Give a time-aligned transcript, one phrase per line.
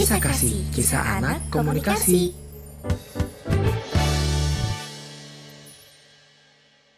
[0.00, 2.32] Kisah kasih, kisah anak komunikasi.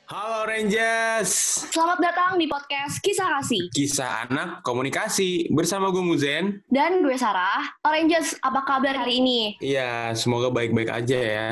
[0.06, 3.74] Halo Rangers, Selamat datang di podcast Kisah Kasih.
[3.74, 6.62] kisah anak komunikasi bersama gue Muzen.
[6.70, 7.74] Dan gue Sarah.
[7.82, 9.58] Oranges, apa kabar hari ini?
[9.58, 11.50] Iya, semoga baik-baik aja ya.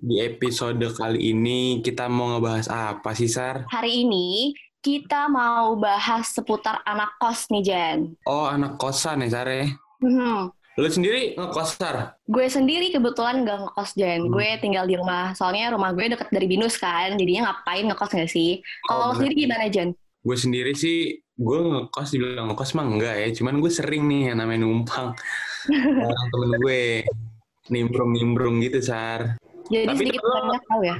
[0.00, 3.68] Di episode kali ini kita mau ngebahas apa sih Sar?
[3.68, 8.16] Hari ini kita mau bahas seputar anak kos nih, Jen.
[8.24, 9.68] Oh anak kosan ya Sar ya?
[10.00, 10.55] Hmm.
[10.76, 12.20] Lu sendiri ngekos Sar?
[12.28, 14.28] Gue sendiri kebetulan gak ngekos, Jen.
[14.28, 14.32] Hmm.
[14.32, 15.32] Gue tinggal di rumah.
[15.32, 17.16] Soalnya rumah gue deket dari Binus kan.
[17.16, 18.60] Jadinya ngapain ngekos gak sih?
[18.84, 19.16] Kalau lo bener.
[19.24, 19.96] sendiri gimana, Jen?
[20.20, 23.28] Gue sendiri sih, gue ngekos dibilang ngekos mah enggak ya.
[23.32, 25.16] Cuman gue sering nih yang namanya numpang.
[26.04, 26.80] Orang temen gue
[27.72, 29.40] nimbrung-nimbrung gitu Sar.
[29.72, 30.96] Jadi Tapi sedikit banyak tahu ya?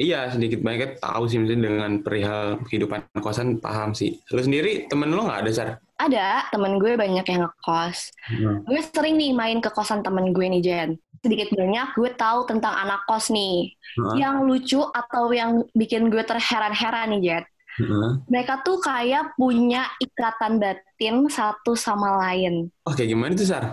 [0.00, 4.16] Iya sedikit banyak tahu sih misalnya dengan perihal kehidupan kosan paham sih.
[4.32, 5.68] Lu sendiri temen lu nggak ada Sar?
[6.00, 7.98] Ada, temen gue banyak yang ngekos.
[8.24, 8.64] Hmm.
[8.64, 10.90] Gue sering nih main ke kosan temen gue nih, Jen.
[11.20, 13.76] Sedikit banyak gue tahu tentang anak kos nih.
[14.00, 14.24] Heeh.
[14.24, 17.44] Yang lucu atau yang bikin gue terheran-heran nih, Jen.
[17.84, 18.10] Heeh.
[18.32, 22.72] Mereka tuh kayak punya ikatan batin satu sama lain.
[22.88, 23.64] Kayak gimana tuh Sar?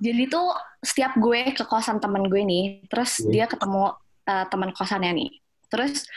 [0.00, 0.48] Jadi tuh
[0.80, 3.28] setiap gue ke kosan temen gue nih, terus Hmm.
[3.28, 3.92] dia ketemu
[4.24, 5.30] uh, teman kosannya nih.
[5.68, 6.08] Terus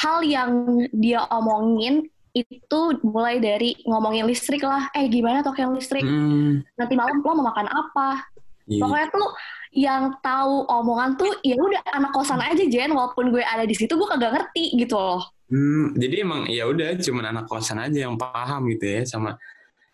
[0.00, 0.50] hal yang
[0.96, 4.90] dia omongin itu mulai dari ngomongin listrik lah.
[4.90, 6.02] Eh gimana token listrik?
[6.02, 8.26] Hmm, Nanti malam lo mau makan apa?
[8.66, 8.82] iya.
[8.82, 9.28] Pokoknya tuh
[9.74, 13.94] yang tahu omongan tuh ya udah anak kosan aja Jen walaupun gue ada di situ
[13.94, 15.22] gue kagak ngerti gitu loh.
[15.46, 19.38] Hmm, jadi emang ya udah cuman anak kosan aja yang paham gitu ya sama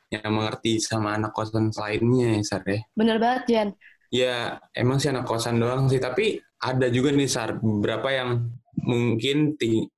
[0.08, 2.80] yang mengerti sama anak kosan lainnya ya Sar ya.
[2.97, 3.69] Bener banget Jen.
[4.10, 8.48] Ya emang sih anak kosan doang sih tapi ada juga nih Sar beberapa yang
[8.80, 9.88] mungkin ting-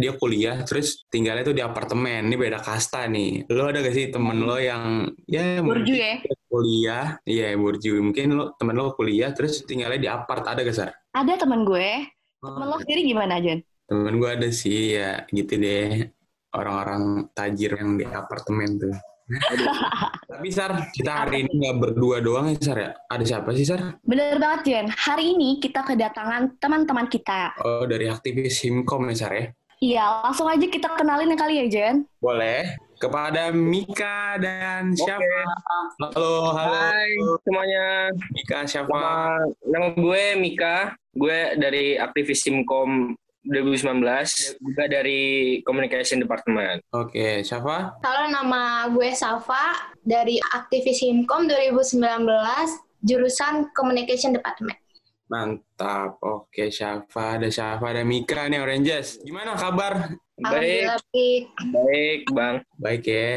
[0.00, 4.08] dia kuliah terus tinggalnya tuh di apartemen ini beda kasta nih lo ada gak sih
[4.08, 6.24] temen lo yang ya Burju ya.
[6.48, 10.90] kuliah iya burju mungkin lo temen lo kuliah terus tinggalnya di apart ada gak Sar?
[11.10, 12.06] Ada teman gue.
[12.40, 13.60] Temen lo sendiri gimana Jen?
[13.90, 16.06] temen gue ada sih ya gitu deh
[16.54, 18.94] orang-orang tajir yang di apartemen tuh
[20.30, 23.98] tapi Sar kita hari ini nggak berdua doang ya Sar ya ada siapa sih Sar
[24.06, 24.86] Bener banget Jen.
[24.90, 27.54] Hari ini kita kedatangan teman-teman kita.
[27.62, 31.66] oh dari aktivis himkom ya Sar ya Iya, langsung aja kita kenalin ya kali ya
[31.72, 31.96] Jen.
[32.20, 32.76] boleh.
[33.00, 35.40] Kepada Mika dan Syafa.
[36.12, 36.76] Halo halo.
[36.76, 37.16] Hai
[37.48, 38.92] semuanya, Mika Syafa.
[38.92, 43.16] Nama, nama gue Mika, gue dari aktivis Simkom
[43.48, 45.20] 2019, juga dari
[45.64, 46.84] Communication Department.
[46.92, 47.96] oke Syafa?
[48.04, 52.04] Halo, nama gue Safa dari Aktivis Himkom 2019,
[53.00, 54.76] jurusan Communication Department.
[55.30, 61.42] Mantap oke Syafa ada Syafa ada Mika nih Oranges gimana kabar Baik, baik.
[61.70, 62.56] baik Bang.
[62.76, 63.32] baik ya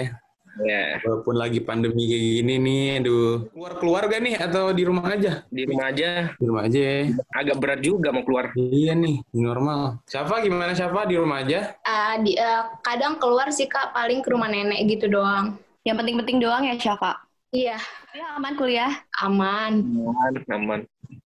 [0.54, 3.50] Ya, Walaupun lagi pandemi kayak gini nih, aduh.
[3.50, 5.42] Keluar keluarga nih atau di rumah aja?
[5.50, 7.00] di rumah aja, Di rumah aja ya.
[7.34, 8.54] agak berat juga mau keluar.
[8.54, 10.06] Iya nih, normal.
[10.06, 11.74] Siapa gimana siapa di rumah aja?
[11.81, 15.58] Ah, di- eh, kadang keluar sih kak, paling ke rumah nenek gitu doang.
[15.81, 17.18] Yang penting-penting doang ya Syafa.
[17.50, 17.81] Iya,
[18.14, 18.94] Ya aman kuliah.
[19.25, 19.81] aman.
[19.81, 20.80] Aman, aman.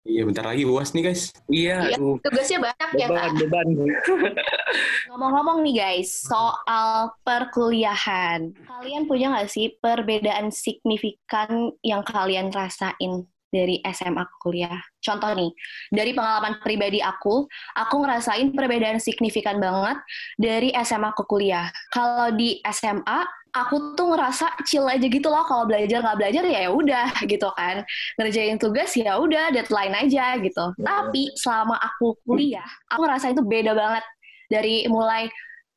[0.08, 1.30] Iya, bentar lagi uas nih guys.
[1.48, 1.98] Iya, Iya.
[2.24, 3.32] Tugasnya banyak ya kak.
[3.38, 4.34] beban, beban.
[5.12, 8.52] Ngomong-ngomong nih guys, soal perkuliahan.
[8.66, 14.80] Kalian punya nggak sih perbedaan signifikan yang kalian rasain dari SMA ke kuliah?
[15.00, 15.52] Contoh nih,
[15.88, 19.98] dari pengalaman pribadi aku, aku ngerasain perbedaan signifikan banget
[20.36, 21.72] dari SMA ke kuliah.
[21.96, 23.24] Kalau di SMA,
[23.54, 25.44] aku tuh ngerasa chill aja gitu loh.
[25.48, 27.84] Kalau belajar nggak belajar ya ya udah gitu kan.
[28.20, 30.66] Ngerjain tugas ya udah deadline aja gitu.
[30.80, 34.04] Tapi selama aku kuliah, aku ngerasain itu beda banget
[34.48, 35.28] dari mulai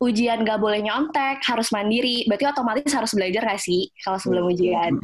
[0.00, 4.96] ujian gak boleh nyontek, harus mandiri, berarti otomatis harus belajar gak sih kalau sebelum ujian.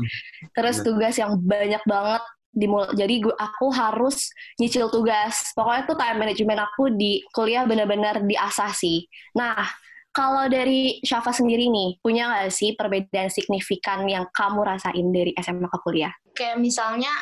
[0.57, 2.25] Terus tugas yang banyak banget
[2.57, 5.53] dimul jadi gue aku harus nyicil tugas.
[5.53, 9.05] Pokoknya tuh time management aku di kuliah benar-benar diasah sih.
[9.37, 9.69] Nah,
[10.17, 15.69] kalau dari Syafa sendiri nih, punya nggak sih perbedaan signifikan yang kamu rasain dari SMA
[15.69, 16.13] ke kuliah?
[16.33, 17.13] Kayak misalnya,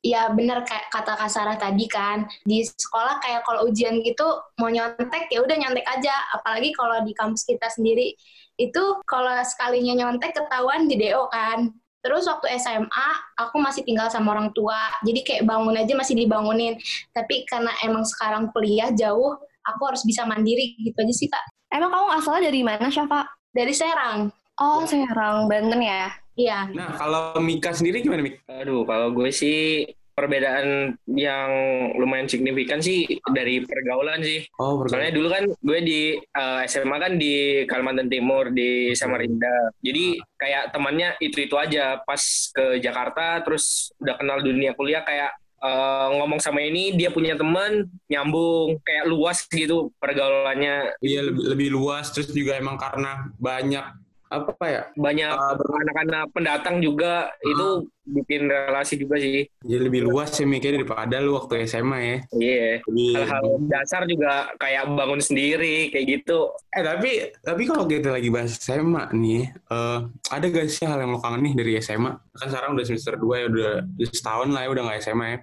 [0.00, 4.24] ya bener kayak kata Kak Sarah tadi kan, di sekolah kayak kalau ujian gitu
[4.56, 6.16] mau nyontek ya udah nyontek aja.
[6.40, 8.16] Apalagi kalau di kampus kita sendiri
[8.56, 11.68] itu kalau sekalinya nyontek ketahuan di DO kan.
[12.00, 16.80] Terus waktu SMA aku masih tinggal sama orang tua, jadi kayak bangun aja masih dibangunin.
[17.12, 19.36] Tapi karena emang sekarang kuliah jauh,
[19.68, 21.57] aku harus bisa mandiri gitu aja sih kak.
[21.68, 23.28] Emang kamu asalnya dari mana, Syafa?
[23.48, 26.10] Dari Serang, Oh, Serang, Banten ya?
[26.34, 26.66] iya.
[26.70, 28.42] Nah, kalau Mika sendiri gimana Mika?
[28.48, 31.50] Aduh, kalau gue sih perbedaan yang
[31.94, 34.42] lumayan signifikan sih dari pergaulan sih.
[34.58, 39.70] Oh, Soalnya dulu kan gue di eh, SMA kan di Kalimantan Timur di Samarinda.
[39.78, 42.02] Jadi kayak temannya itu-itu aja.
[42.02, 42.18] Pas
[42.50, 47.86] ke Jakarta terus udah kenal dunia kuliah kayak eh, ngomong sama ini dia punya teman
[48.10, 50.98] nyambung kayak luas gitu pergaulannya.
[51.02, 54.82] Iya lebih, lebih luas terus juga emang karena banyak apa ya?
[54.94, 59.44] banyak Ah, anak-anak pendatang juga itu bikin relasi juga sih.
[59.64, 62.16] Jadi lebih luas sih mikirnya daripada lu waktu SMA ya.
[62.32, 62.70] Iya.
[62.88, 66.52] Lebih, Hal-hal dasar juga kayak bangun sendiri kayak gitu.
[66.72, 67.10] Eh tapi
[67.44, 69.98] tapi kalau kita lagi bahas SMA nih, eh
[70.32, 72.12] ada gak sih hal yang lo kangen nih dari SMA?
[72.36, 75.38] Kan sekarang udah semester 2 ya, udah, udah setahun lah ya udah gak SMA ya.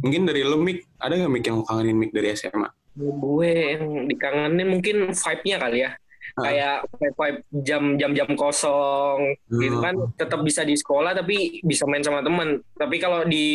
[0.00, 2.68] Mungkin dari lo Mik, ada gak Mik yang lo kangenin Mik dari SMA?
[2.98, 5.90] Gue yang dikangenin mungkin vibe-nya kali ya.
[6.40, 9.18] Kayak vibe-vibe jam-jam jam kosong
[9.50, 9.84] gitu Hmm.
[9.84, 12.58] kan tetap bisa di sekolah tapi bisa main sama teman.
[12.72, 13.46] Tapi kalau di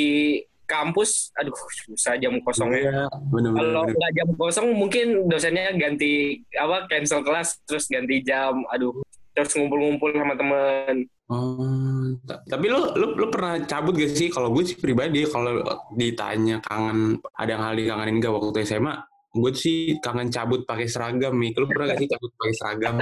[0.63, 1.53] kampus aduh
[1.85, 2.81] susah jam kosongnya.
[2.81, 3.59] Iya, bener-bener.
[3.61, 6.11] Kalau nggak jam kosong mungkin dosennya ganti
[6.51, 8.63] apa cancel kelas terus ganti jam.
[8.69, 10.95] Aduh terus ngumpul-ngumpul sama teman.
[11.25, 14.29] Oh, ta- tapi lu, lu lu pernah cabut gak sih?
[14.29, 18.93] Kalau gue sih pribadi kalau ditanya kangen ada yang hal dikangenin gak waktu SMA?
[19.33, 21.57] Gue sih kangen cabut pakai seragam nih.
[21.57, 22.93] Lu pernah gak sih cabut pakai seragam?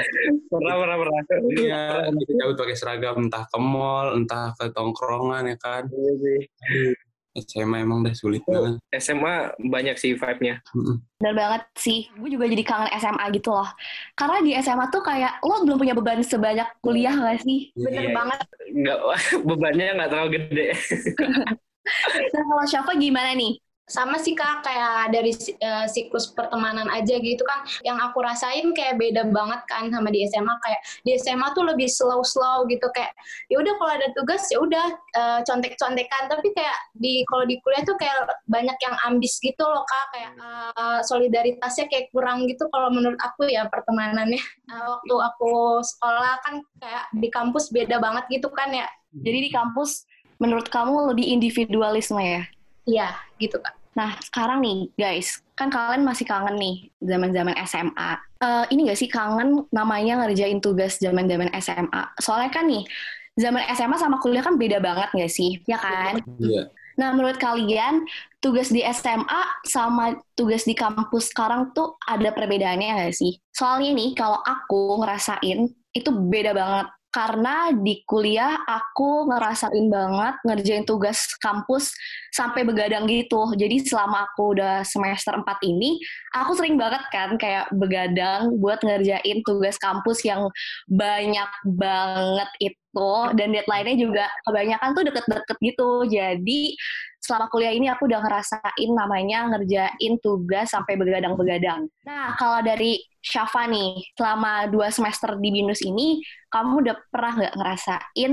[0.47, 1.21] Pernah pernah pernah.
[1.51, 1.81] Iya,
[2.15, 5.83] gitu cabut pakai seragam entah ke mall, entah ke tongkrongan ya kan.
[5.91, 6.39] Iya sih.
[7.31, 8.75] SMA emang udah sulit banget.
[8.95, 10.59] SMA banyak sih vibe-nya.
[11.15, 12.11] Bener banget sih.
[12.15, 13.67] Gue juga jadi kangen SMA gitu loh.
[14.15, 17.71] Karena di SMA tuh kayak lo belum punya beban sebanyak kuliah gak sih?
[17.71, 18.15] Bener Iya.
[18.15, 18.39] banget.
[18.71, 18.97] Nggak,
[19.47, 20.67] bebannya nggak terlalu gede.
[22.31, 23.57] Nah kalau Syafa gimana nih?
[23.91, 27.67] Sama sih kak kayak dari eh, siklus pertemanan aja gitu kan.
[27.83, 31.91] Yang aku rasain kayak beda banget kan sama di SMA kayak di SMA tuh lebih
[31.91, 32.87] slow slow gitu.
[32.95, 33.11] Kayak
[33.51, 36.31] ya udah kalau ada tugas ya udah eh, contek-contekan.
[36.31, 38.15] Tapi kayak di kalau di kuliah tuh kayak
[38.47, 40.05] banyak yang ambis gitu loh kak.
[40.15, 40.31] Kayak
[40.79, 44.39] eh, solidaritasnya kayak kurang gitu kalau menurut aku ya pertemanannya.
[44.71, 48.87] Eh, waktu aku sekolah kan kayak di kampus beda banget gitu kan ya.
[49.11, 50.07] Jadi di kampus
[50.39, 52.47] menurut kamu lebih individualisme ya?
[52.85, 58.11] iya gitu kak Nah, sekarang nih, guys, kan kalian masih kangen nih zaman-zaman SMA.
[58.39, 62.15] Eh, ini gak sih kangen namanya ngerjain tugas zaman-zaman SMA?
[62.17, 62.87] Soalnya kan nih,
[63.35, 65.59] zaman SMA sama kuliah kan beda banget gak sih?
[65.67, 66.23] Ya kan?
[66.39, 66.71] Iya.
[66.95, 68.07] Nah, menurut kalian,
[68.39, 73.43] tugas di SMA sama tugas di kampus sekarang tuh ada perbedaannya gak sih?
[73.51, 76.87] Soalnya nih, kalau aku ngerasain, itu beda banget.
[77.11, 81.91] Karena di kuliah aku ngerasain banget ngerjain tugas kampus
[82.31, 83.51] sampai begadang gitu.
[83.51, 85.99] Jadi selama aku udah semester 4 ini,
[86.31, 90.47] aku sering banget kan kayak begadang buat ngerjain tugas kampus yang
[90.87, 93.09] banyak banget itu.
[93.35, 95.91] Dan deadline-nya juga kebanyakan tuh deket-deket gitu.
[96.07, 96.75] Jadi
[97.21, 101.85] selama kuliah ini aku udah ngerasain namanya ngerjain tugas sampai begadang-begadang.
[102.03, 106.17] Nah, kalau dari Syafa nih, selama dua semester di BINUS ini,
[106.49, 108.31] kamu udah pernah nggak ngerasain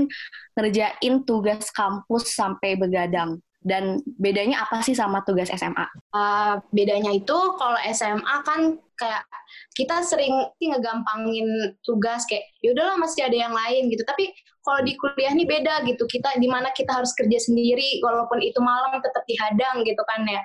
[0.57, 3.37] ngerjain tugas kampus sampai begadang?
[3.59, 5.87] Dan bedanya apa sih sama tugas SMA?
[6.15, 9.23] Uh, bedanya itu kalau SMA kan kayak
[9.75, 14.03] kita sering sih ngegampangin tugas kayak yaudahlah masih ada yang lain gitu.
[14.07, 14.31] Tapi
[14.63, 16.03] kalau di kuliah nih beda gitu.
[16.05, 20.41] Kita di mana kita harus kerja sendiri walaupun itu malam tetap dihadang gitu kan ya.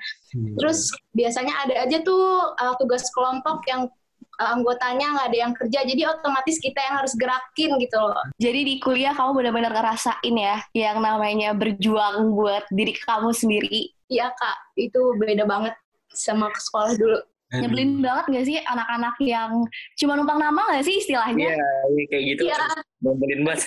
[0.58, 3.90] Terus biasanya ada aja tuh uh, tugas kelompok yang
[4.40, 8.60] uh, anggotanya nggak ada yang kerja jadi otomatis kita yang harus gerakin gitu loh Jadi
[8.66, 13.90] di kuliah kamu benar-benar ngerasain ya yang namanya berjuang buat diri kamu sendiri.
[14.10, 15.74] iya kak itu beda banget
[16.14, 17.18] sama ke sekolah dulu
[17.54, 19.62] Nyebelin banget gak sih anak-anak yang
[19.94, 21.54] cuma numpang nama gak sih istilahnya?
[21.54, 22.42] Iya, iya, kayak gitu.
[22.50, 22.56] Iya.
[23.04, 23.60] Nyebelin banget.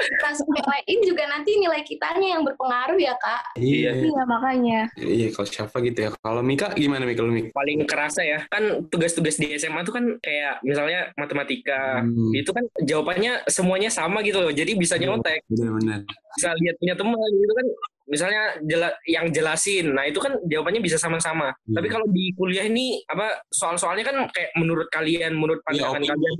[0.00, 3.90] kita sepelein juga nanti nilai kitanya yang berpengaruh ya kak Iya.
[4.00, 4.80] Iya makanya.
[4.94, 6.10] Iya, kalau siapa gitu ya.
[6.14, 7.52] Kalau Mika gimana Mika lu Mika?
[7.52, 12.32] Paling kerasa ya, kan tugas-tugas di SMA tuh kan kayak misalnya matematika, Hmm.
[12.32, 14.50] itu kan jawabannya semuanya sama gitu loh.
[14.50, 16.08] Jadi bisa nyontek, Bener-bener.
[16.32, 17.68] bisa lihat punya teman gitu kan.
[18.08, 21.52] Misalnya jela- yang jelasin, nah itu kan jawabannya bisa sama-sama.
[21.52, 21.76] Hmm.
[21.76, 26.08] Tapi kalau di kuliah ini apa soal-soalnya kan kayak menurut kalian, menurut Iya, pandangan opini.
[26.08, 26.36] kalian,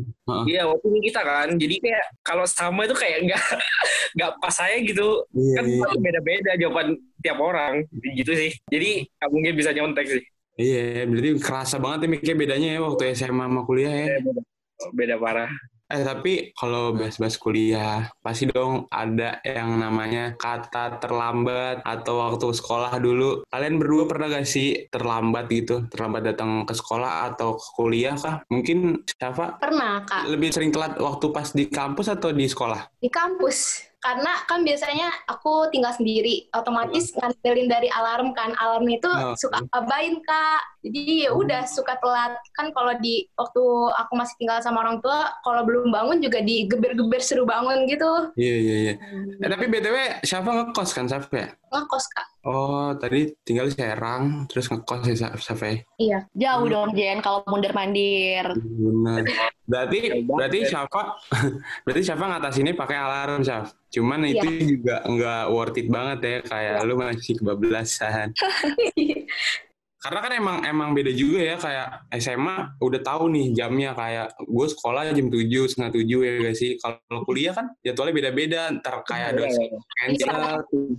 [0.47, 1.49] iya opini kita kan.
[1.55, 3.43] Jadi kayak kalau sama itu kayak nggak
[4.19, 5.25] nggak pas saya gitu.
[5.35, 5.99] Iya, Kan iya.
[5.99, 6.89] beda-beda jawaban
[7.25, 7.83] tiap orang
[8.15, 8.53] gitu sih.
[8.71, 10.23] Jadi nggak mungkin bisa nyontek sih.
[10.59, 14.07] Iya, berarti kerasa banget ya Mika bedanya ya waktu SMA sama kuliah ya.
[14.11, 14.43] Eh, beda,
[14.91, 15.51] beda parah.
[15.89, 22.93] Eh tapi kalau bahas-bahas kuliah pasti dong ada yang namanya kata terlambat atau waktu sekolah
[23.01, 23.49] dulu.
[23.49, 25.89] Kalian berdua pernah gak sih terlambat gitu?
[25.89, 28.45] Terlambat datang ke sekolah atau ke kuliah kah?
[28.53, 32.99] Mungkin siapa pernah kak lebih sering telat waktu pas di kampus atau di sekolah?
[32.99, 39.11] di kampus karena kan biasanya aku tinggal sendiri otomatis ngandelin dari alarm kan alarm itu
[39.11, 39.35] Oh.
[39.35, 43.63] suka abain kak jadi ya udah suka telat kan kalau di waktu
[43.93, 48.57] aku masih tinggal sama orang tua kalau belum bangun juga digeber-geber seru bangun gitu Iya
[48.57, 48.95] iya iya.
[49.37, 51.49] Eh, tapi btw siapa ngekos kan siapa ya?
[51.69, 55.77] ngekos kak Oh tadi tinggal di Serang terus ngekos ya Sa- siapa ya?
[55.99, 58.47] iya Jauh dong Jen kalau mundur mandir.
[58.55, 59.27] Benar.
[59.65, 61.19] Berarti berarti siapa
[61.85, 63.75] berarti siapa ngatasinnya pakai alarm Syaf.
[63.89, 68.37] Cuman itu juga nggak worth it banget ya kayak lu masih kebablasan.
[69.99, 71.89] Karena kan emang emang beda juga ya kayak
[72.23, 76.79] SMA udah tahu nih jamnya kayak gue sekolah jam 7 setengah tujuh ya gak sih.
[76.79, 78.63] Kalau kuliah kan jadwalnya beda-beda.
[78.79, 80.41] Ntar kayak Iya, dosen cancel.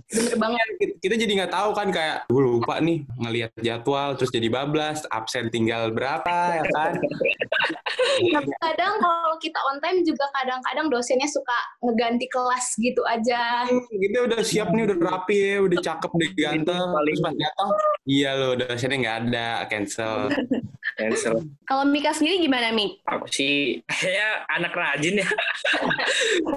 [0.04, 0.66] bener banget
[1.00, 5.48] Kita- jadi nggak tahu kan kayak gue lupa nih ngelihat jadwal terus jadi bablas absen
[5.48, 6.92] tinggal berapa ya kan.
[8.10, 14.18] Tapi kadang kalau kita on time juga kadang-kadang dosennya suka ngeganti kelas gitu aja Kita
[14.24, 17.68] udah siap nih udah rapi ya udah cakep udah ganteng terus pas datang
[18.04, 18.56] iya loh
[18.90, 20.16] dosennya nggak ada cancel.
[20.98, 21.34] Cancel.
[21.70, 23.06] Kalau Mika sendiri gimana Mik?
[23.06, 25.28] Aku sih kayak anak rajin ya.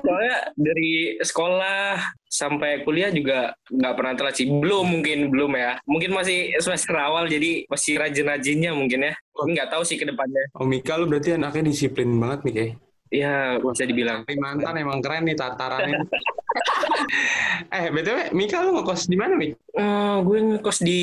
[0.01, 4.49] Soalnya dari sekolah sampai kuliah juga nggak pernah telat sih.
[4.49, 5.77] Belum mungkin belum ya.
[5.85, 9.13] Mungkin masih semester awal jadi masih rajin-rajinnya mungkin ya.
[9.13, 10.49] Tapi nggak tahu sih ke depannya.
[10.57, 12.73] Oh Mika lu berarti anaknya disiplin banget Mika ya?
[13.13, 14.25] Ya bisa dibilang.
[14.25, 16.01] Kalimantan emang keren nih tatarannya.
[17.75, 19.51] eh btw Mika lu ngekos di mana Mik?
[19.73, 21.01] Eh, gue ngekos di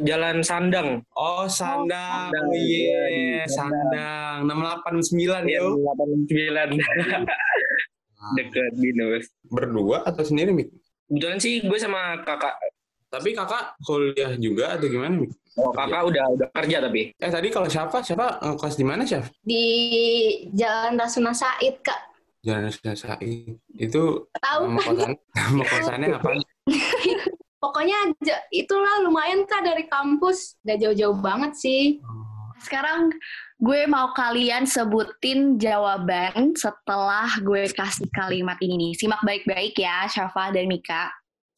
[0.00, 1.00] Jalan Sandang.
[1.12, 2.46] Oh Sandang, Sandang.
[2.46, 5.62] oh iya Iya, di Sandang, 689 Ya, ya.
[5.66, 7.24] 89.
[8.32, 9.24] Dekat Binus.
[9.44, 10.68] Berdua atau sendiri Mik?
[11.08, 12.54] Kebetulan sih gue sama kakak.
[13.08, 15.32] Tapi kakak kuliah juga atau gimana Mik?
[15.52, 17.12] Oh, kakak udah udah kerja tapi.
[17.12, 19.28] Eh tadi kalau siapa siapa ngekos di mana Syaf?
[19.42, 19.64] di
[20.52, 22.11] Jalan Rasuna Said kak
[22.42, 23.54] Jalan Sunan Said.
[23.78, 26.30] Itu tahu nama kosan nama kosannya apa?
[27.62, 27.98] pokoknya
[28.50, 32.02] itulah lumayan kak dari kampus gak jauh-jauh banget sih
[32.62, 33.10] Sekarang
[33.58, 38.92] gue mau kalian sebutin jawaban setelah gue kasih kalimat ini nih.
[38.94, 41.10] Simak baik-baik ya Syafa dan Mika.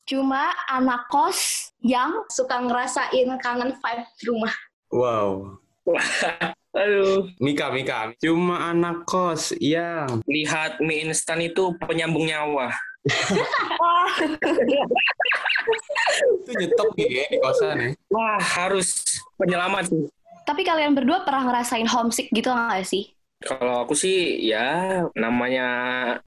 [0.08, 4.54] Cuma anak kos yang suka ngerasain kangen vibe rumah
[4.88, 5.60] Wow.
[6.74, 7.30] Aduh.
[7.38, 8.10] Mika, Mika.
[8.18, 12.74] Cuma anak kos yang Lihat mie instan itu penyambung nyawa.
[16.34, 17.88] itu nyetok ya di kosan ya.
[18.10, 20.04] Wah, harus penyelamat sih.
[20.44, 23.14] Tapi kalian berdua pernah ngerasain homesick gitu nggak sih?
[23.44, 25.68] Kalau aku sih ya namanya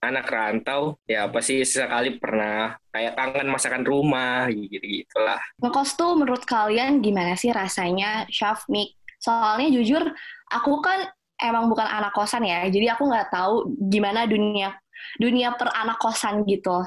[0.06, 5.42] anak rantau ya pasti sekali pernah kayak kangen masakan rumah gitu gitulah.
[5.58, 8.94] Ngekos tuh menurut kalian gimana sih rasanya, Syaf, Mik?
[9.18, 10.14] Soalnya jujur,
[10.52, 14.74] aku kan emang bukan anak kosan ya, jadi aku nggak tahu gimana dunia
[15.22, 16.84] dunia per anak kosan gitu.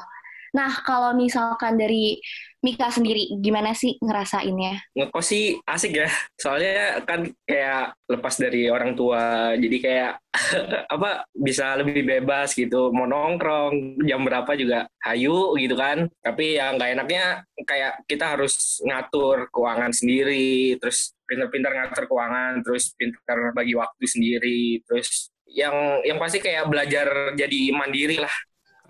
[0.51, 2.19] Nah, kalau misalkan dari
[2.61, 4.93] Mika sendiri, gimana sih ngerasainnya?
[4.93, 6.11] Ngekos sih asik ya.
[6.37, 10.13] Soalnya kan kayak lepas dari orang tua jadi kayak
[10.95, 16.05] apa bisa lebih bebas gitu mau nongkrong jam berapa juga hayu gitu kan.
[16.21, 17.25] Tapi yang nggak enaknya
[17.65, 24.83] kayak kita harus ngatur keuangan sendiri terus pintar-pintar ngatur keuangan terus pintar bagi waktu sendiri
[24.83, 25.73] terus yang
[26.03, 27.07] yang pasti kayak belajar
[27.39, 28.33] jadi mandiri lah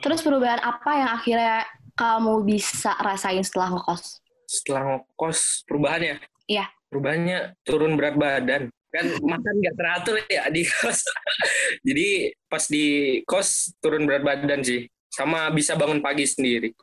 [0.00, 4.24] Terus perubahan apa yang akhirnya kamu bisa rasain setelah ngekos?
[4.48, 6.16] setelah ngekos perubahannya
[6.48, 6.66] Iya.
[6.88, 11.06] perubahannya turun berat badan kan makan nggak teratur ya di kos
[11.86, 12.08] jadi
[12.50, 12.86] pas di
[13.22, 16.74] kos turun berat badan sih sama bisa bangun pagi sendiri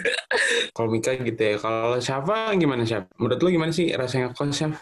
[0.76, 1.56] Kalau Mika gitu ya.
[1.56, 3.08] Kalau siapa gimana siapa?
[3.16, 4.76] Menurut lu gimana sih rasanya kos Syaf?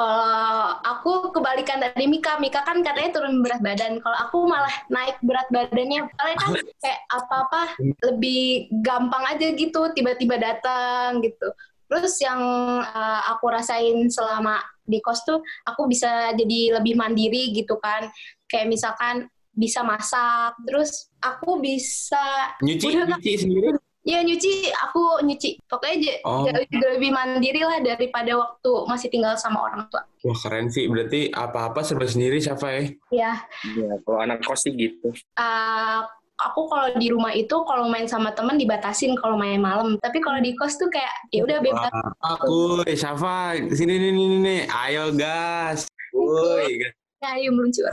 [0.00, 4.00] Kalau aku kebalikan dari Mika, Mika kan katanya turun berat badan.
[4.00, 6.08] Kalau aku malah naik berat badannya.
[6.16, 7.62] Soalnya kan kayak apa-apa
[8.08, 11.52] lebih gampang aja gitu, tiba-tiba datang gitu.
[11.84, 12.40] Terus yang
[12.80, 14.56] uh, aku rasain selama
[14.88, 18.08] di kos tuh, aku bisa jadi lebih mandiri gitu kan.
[18.48, 23.76] Kayak misalkan bisa masak, terus aku bisa Nyuci, Udah, nyuci sendiri.
[24.00, 25.60] Ya nyuci, aku nyuci.
[25.68, 26.48] Pokoknya Oh.
[26.48, 30.08] jauh juga lebih mandiri lah daripada waktu masih tinggal sama orang tua.
[30.24, 30.88] Wah keren sih.
[30.88, 32.82] Berarti apa-apa serba sendiri siapa ya?
[33.12, 33.32] Ya,
[33.76, 36.00] ya kalau anak kos sih gitu uh,
[36.40, 40.00] aku kalau di rumah itu kalau main sama temen dibatasin kalau main malam.
[40.00, 41.92] Tapi kalau di kos tuh kayak ya udah bebas.
[42.24, 44.60] Aku, Syafa, sini nih, nih, nih.
[44.72, 45.92] Ayo gas.
[46.16, 46.92] Woi, gas.
[47.20, 47.84] Ya, ayo meluncur.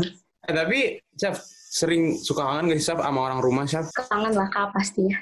[0.48, 3.92] Eh, tapi Syaf, sering suka kangen gak sih Syaf sama orang rumah Syaf?
[3.92, 5.20] Kangen lah kak pastinya.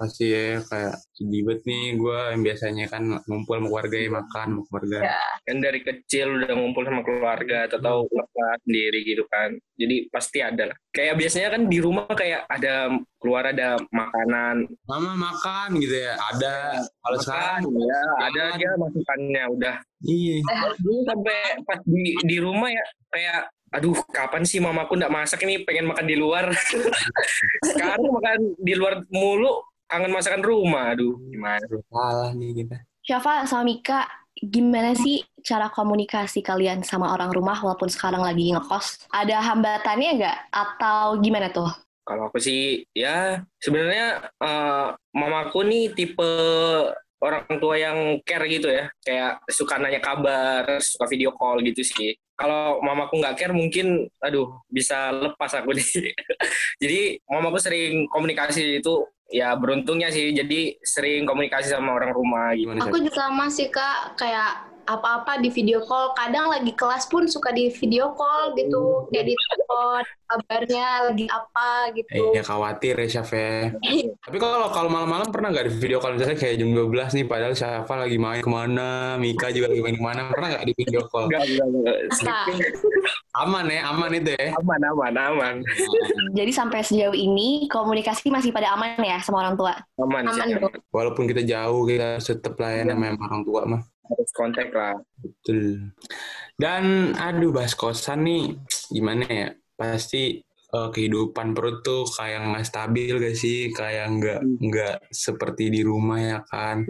[0.00, 4.46] Pasti ya kayak sedih banget nih gue yang biasanya kan ngumpul sama keluarga ya makan
[4.48, 4.98] sama keluarga.
[5.04, 5.24] Ya.
[5.44, 9.52] kan dari kecil udah ngumpul sama keluarga atau tahu lepas sendiri gitu kan.
[9.76, 10.76] Jadi pasti ada lah.
[10.88, 14.64] Kayak biasanya kan di rumah kayak ada keluar ada makanan.
[14.88, 16.80] Mama makan gitu ya, ada.
[16.80, 19.76] Kalau sekarang ya ada aja masukannya udah.
[20.08, 20.40] Iya.
[20.48, 21.38] Kalau dulu sampai
[21.68, 23.40] pas di di rumah ya kayak
[23.70, 25.60] aduh kapan sih mamaku nggak masak ini?
[25.68, 26.48] Pengen makan di luar.
[27.68, 32.78] Sekarang makan di luar mulu kangen masakan rumah aduh gimana Salah nih kita.
[33.02, 34.06] Syafa sama Mika,
[34.38, 39.10] gimana sih cara komunikasi kalian sama orang rumah walaupun sekarang lagi ngekos?
[39.10, 40.38] Ada hambatannya nggak?
[40.54, 41.68] Atau gimana tuh?
[42.06, 46.30] Kalau aku sih ya sebenarnya eh, mamaku nih tipe
[47.20, 52.16] orang tua yang care gitu ya, kayak suka nanya kabar, suka video call gitu sih.
[52.32, 56.16] Kalau mamaku nggak care mungkin, aduh bisa lepas aku nih.
[56.80, 62.74] Jadi mamaku sering komunikasi itu ya beruntungnya sih, jadi sering komunikasi sama orang rumah gitu.
[62.74, 66.10] Aku juga sama sih kak, kayak apa-apa di video call.
[66.12, 71.90] Kadang lagi kelas pun suka di video call gitu, kayak di telepon kabarnya lagi apa
[71.90, 72.22] Eh, gitu.
[72.30, 73.74] ya khawatir ya Syaf ya.
[74.26, 77.54] Tapi kalau kalau malam-malam pernah nggak di video call misalnya kayak jam 12 nih padahal
[77.54, 81.02] Syafa lagi main ke mana, Mika juga lagi main ke mana, pernah nggak di video
[81.10, 81.26] call?
[81.26, 81.96] Enggak, enggak, enggak.
[83.42, 84.54] Aman ya, aman itu ya.
[84.58, 85.54] Aman, aman, aman.
[86.38, 89.74] Jadi sampai sejauh ini komunikasi masih pada aman ya sama orang tua?
[89.98, 90.70] Aman, Aman sih, dong.
[90.90, 93.82] Walaupun kita jauh kita tetap lah ya namanya orang tua mah.
[94.10, 94.98] Harus kontak lah.
[95.22, 95.94] Betul.
[96.58, 98.58] Dan aduh bahas kosan nih
[98.90, 99.48] gimana ya?
[99.78, 103.70] Pasti eh, kehidupan perut tuh kayak nggak stabil gak sih?
[103.70, 106.82] Kayak nggak nggak seperti di rumah ya kan?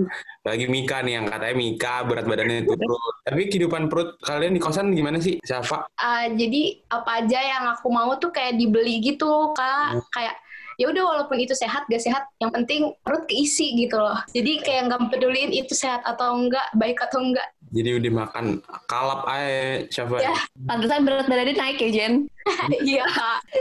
[0.43, 3.15] Lagi Mika nih yang katanya Mika berat badannya turun.
[3.29, 5.39] Tapi kehidupan perut kalian di kosan gimana sih?
[5.45, 5.87] Syafa?
[6.00, 10.35] Ah, jadi apa aja yang aku mau tuh kayak dibeli gitu kak, kayak
[10.81, 14.17] ya udah walaupun itu sehat gak sehat, yang penting perut keisi gitu loh.
[14.33, 17.45] Jadi kayak nggak peduliin itu sehat atau enggak, baik atau enggak.
[17.71, 20.25] Jadi udah makan kalap aja Syafa.
[20.25, 20.35] Ya.
[20.65, 22.33] Pantesan berat badannya naik ya, Jen?
[22.71, 23.05] Iya.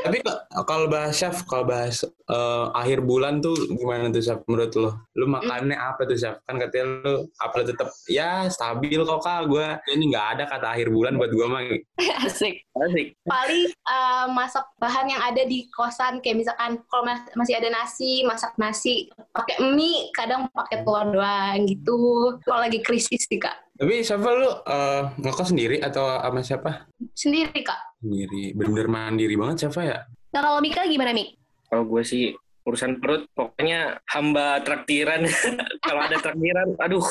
[0.06, 0.24] Tapi
[0.64, 4.92] kalau bahas Syaf, kalau bahas eh, akhir bulan tuh gimana tuh Syaf menurut lo?
[5.16, 6.40] Lu makannya apa tuh Syaf?
[6.48, 9.68] Kan katanya lu apa tetap ya stabil kok kak gue.
[9.94, 11.62] Ini nggak ada kata akhir bulan buat gue mah.
[12.26, 12.64] Asik.
[12.80, 13.12] Asik.
[13.28, 18.24] paling eh, masak bahan yang ada di kosan kayak misalkan kalau mas- masih ada nasi
[18.24, 22.00] masak nasi pakai mie kadang pakai telur doang gitu
[22.48, 26.72] kalau lagi krisis sih kak Tapi Syafa lu eh, ngekos sendiri atau sama siapa?
[27.16, 28.52] sendiri kak Sendiri.
[28.52, 29.98] Bener mandiri banget Syafa ya?
[30.36, 31.40] Nah kalau Mika gimana, Mik?
[31.72, 32.36] Kalau gue sih
[32.68, 35.26] urusan perut pokoknya hamba traktiran.
[35.88, 37.08] Kalau ada traktiran, aduh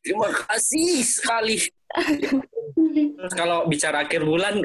[0.00, 1.58] terima kasih sekali.
[3.20, 4.64] Terus kalau bicara akhir bulan,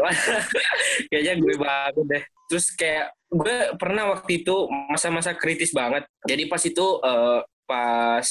[1.12, 2.24] kayaknya gue banget deh.
[2.48, 4.56] Terus kayak gue pernah waktu itu
[4.88, 6.08] masa-masa kritis banget.
[6.24, 8.28] Jadi pas itu eh, pas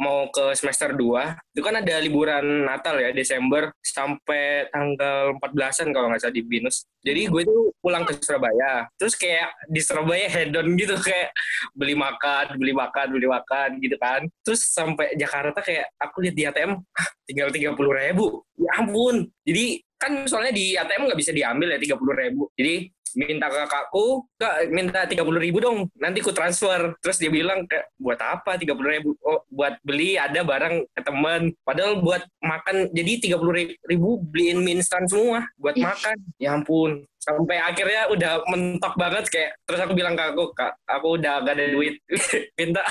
[0.00, 6.10] mau ke semester 2, itu kan ada liburan Natal ya, Desember, sampai tanggal 14-an kalau
[6.10, 6.86] nggak salah di Binus.
[7.04, 8.88] Jadi gue tuh pulang ke Surabaya.
[8.98, 11.30] Terus kayak di Surabaya hedon gitu, kayak
[11.76, 14.26] beli makan, beli makan, beli makan gitu kan.
[14.42, 18.44] Terus sampai Jakarta kayak aku lihat di ATM, "Hah, tinggal 30 ribu.
[18.58, 19.28] Ya ampun.
[19.44, 22.50] Jadi kan soalnya di ATM nggak bisa diambil ya 30 ribu.
[22.52, 26.94] Jadi minta ke kakakku, kak minta 30 ribu dong, nanti ku transfer.
[27.00, 29.14] Terus dia bilang, kayak buat apa 30 ribu?
[29.22, 31.54] Oh, buat beli ada barang ke temen.
[31.62, 36.16] Padahal buat makan, jadi 30 ribu beliin mie instan semua, buat makan.
[36.36, 37.06] Ya ampun.
[37.22, 41.56] Sampai akhirnya udah mentok banget kayak, terus aku bilang ke aku, kak, aku udah gak
[41.56, 41.96] ada duit.
[42.60, 42.84] minta.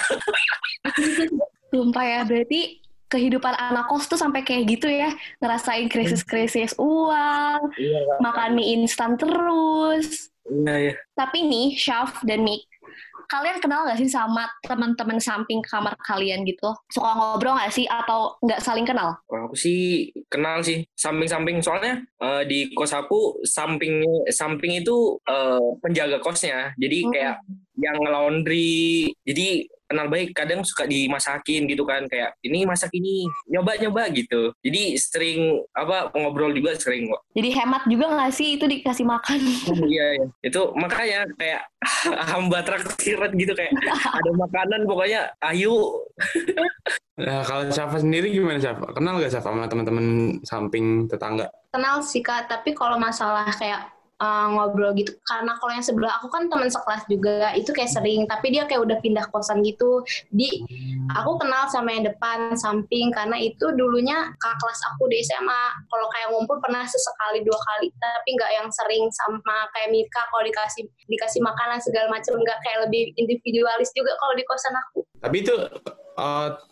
[1.70, 2.84] Sumpah ya, berarti
[3.14, 5.14] kehidupan anak kos tuh sampai kayak gitu ya.
[5.38, 7.70] Ngerasain krisis-krisis uang,
[8.18, 10.34] makan mie instan terus.
[10.50, 10.94] Iya, ya.
[11.14, 12.68] Tapi nih, Syaf dan Mik,
[13.32, 16.76] kalian kenal gak sih sama teman-teman samping kamar kalian gitu?
[16.92, 19.16] Suka ngobrol gak sih atau nggak saling kenal?
[19.32, 26.20] Aku sih kenal sih samping-samping soalnya eh, di kos aku samping samping itu eh, penjaga
[26.20, 26.76] kosnya.
[26.76, 27.12] Jadi Hmm.
[27.16, 27.36] kayak
[27.80, 29.10] yang laundry.
[29.26, 34.50] Jadi kenal baik kadang suka dimasakin gitu kan kayak ini masak ini nyoba-nyoba gitu.
[34.66, 37.22] Jadi sering apa ngobrol juga sering kok.
[37.38, 39.38] Jadi hemat juga gak sih itu dikasih makan?
[39.94, 40.28] iya, iya.
[40.42, 41.62] Itu makanya kayak
[42.34, 43.78] hamba traktiran gitu kayak
[44.10, 45.78] ada makanan pokoknya ayo
[47.14, 48.90] Nah, kalau Syafa sendiri gimana Syafa?
[48.90, 51.46] Kenal gak Syafa sama teman-teman samping tetangga?
[51.74, 55.16] kenal sih kak tapi kalau masalah kayak uh, ngobrol gitu.
[55.26, 58.26] Karena kalau yang sebelah aku kan teman sekelas juga itu kayak sering.
[58.30, 60.04] Tapi dia kayak udah pindah kosan gitu.
[60.30, 60.62] Di
[61.16, 63.10] aku kenal sama yang depan samping.
[63.14, 67.88] Karena itu dulunya kakak kelas aku di SMA kalau kayak ngumpul pernah sesekali dua kali.
[67.96, 72.80] Tapi nggak yang sering sama kayak Mika kalau dikasih dikasih makanan segala macam nggak kayak
[72.90, 75.02] lebih individualis juga kalau di kosan aku.
[75.24, 75.56] Tapi itu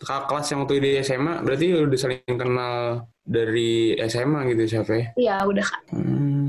[0.02, 2.74] kakak kelas yang waktu di SMA berarti udah saling kenal
[3.22, 5.06] dari SMA gitu siapa ya?
[5.18, 5.82] ya udah kak.
[5.94, 6.41] Hmm.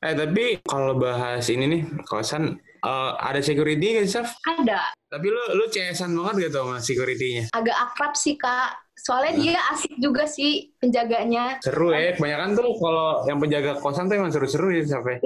[0.00, 4.32] Eh tapi kalau bahas ini nih kosan eh, ada security gak sih, Saf?
[4.48, 4.88] ada.
[5.12, 7.52] Tapi lu lu CS-an banget gitu sama security-nya.
[7.52, 8.80] agak akrab sih kak.
[8.96, 11.60] Soalnya dia asik juga sih penjaganya.
[11.60, 15.20] Seru ya, kebanyakan tuh kalau yang penjaga kosan tuh emang seru-seru ya, Saf ya?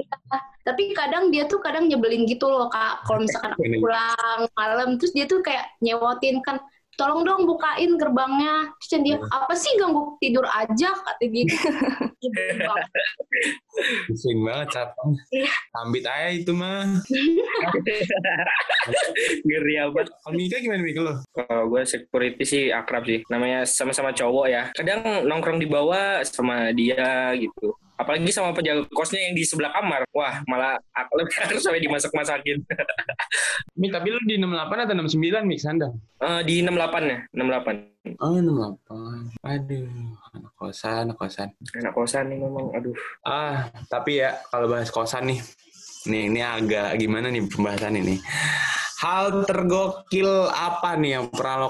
[0.65, 3.07] tapi kadang dia tuh kadang nyebelin gitu loh kak.
[3.07, 6.59] Kalau misalkan aku pulang malam terus dia tuh kayak nyewotin kan
[6.95, 11.59] tolong dong bukain gerbangnya terus dia apa sih ganggu tidur aja kata banget.
[14.07, 14.89] Pusing banget, Saf.
[15.35, 15.51] Iya.
[15.83, 16.87] Ambit aja itu mah.
[19.45, 20.07] Ngeri amat.
[20.07, 21.13] Kalau Mika gimana Mika lo?
[21.35, 23.19] Kalau gue security sih akrab sih.
[23.27, 24.63] Namanya sama-sama cowok ya.
[24.71, 27.75] Kadang nongkrong di bawah sama dia gitu.
[27.95, 30.03] Apalagi sama penjaga kosnya yang di sebelah kamar.
[30.11, 30.75] Wah, malah
[31.15, 32.59] lebih akrab sampai dimasak-masakin.
[33.79, 35.93] Mik, tapi lu di 68 atau 69 Mik Sandang?
[36.19, 38.19] Eh, di 68 ya, 68.
[38.19, 39.39] Oh, 68.
[39.47, 39.87] Aduh,
[40.35, 41.49] anak kosan, anak kosan.
[41.79, 42.95] Anak kosan nih memang, aduh.
[43.23, 45.39] Ah, tapi ya kalau bahas kosan nih,
[46.11, 48.19] nih ini agak gimana nih pembahasan ini.
[48.99, 51.69] Hal tergokil apa nih yang pernah lo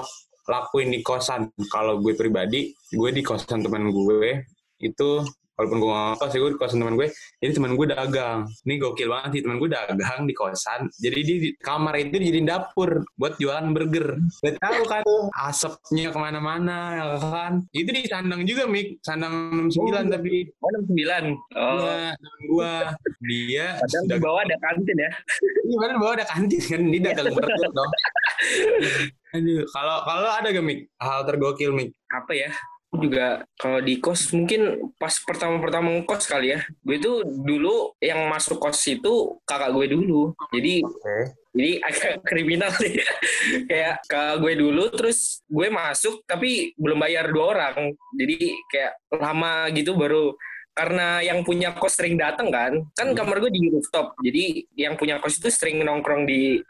[0.50, 1.50] lakuin di kosan?
[1.70, 5.24] Kalau gue pribadi, gue di kosan teman gue itu
[5.56, 7.08] walaupun gue nggak kos, ya gue di kosan teman gue.
[7.40, 8.38] Jadi teman gue dagang.
[8.68, 10.80] Ini gokil banget sih teman gue dagang di kosan.
[11.00, 14.20] Jadi di di kamar itu dijadiin dapur buat jualan burger.
[14.44, 15.02] Gue tahu kan
[15.48, 17.52] asapnya ke mana-mana ya kan.
[17.72, 21.36] Itu di sandang juga Mik, sandang 69 tapi Oh, 69.
[21.56, 22.72] Oh, Iya, temen gua
[23.24, 25.10] dia padahal di bawah ada kantin ya.
[25.66, 27.90] Iya, padahal bawa ada kantin kan dia dagang burger dong.
[29.36, 31.90] Aduh, kalau kalau ada gak Mik hal tergokil Mik?
[32.12, 32.50] Apa ya?
[33.00, 36.60] Juga kalau di kos mungkin pas pertama-pertama ngekos kali ya.
[36.82, 40.32] Gue tuh dulu yang masuk kos itu kakak gue dulu.
[40.52, 41.46] Jadi Oke.
[41.56, 43.00] Jadi agak kriminal nih.
[43.64, 47.96] kayak ke gue dulu, terus gue masuk tapi belum bayar dua orang.
[48.12, 50.36] Jadi kayak lama gitu baru
[50.76, 53.16] karena yang punya kos sering datang kan, kan Hmm.
[53.16, 54.12] kamar gue di rooftop.
[54.20, 54.44] Jadi
[54.76, 56.60] yang punya kos itu sering nongkrong di